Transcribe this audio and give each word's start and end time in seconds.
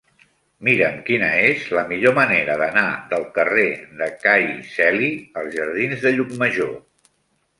Mira'm 0.67 0.95
quina 1.09 1.27
és 1.49 1.65
la 1.79 1.81
millor 1.89 2.13
manera 2.19 2.55
d'anar 2.61 2.85
del 3.11 3.27
carrer 3.35 3.67
de 3.99 4.07
Cai 4.23 4.49
Celi 4.71 5.09
als 5.43 5.53
jardins 5.59 6.07
de 6.07 6.17
Llucmajor. 6.17 6.73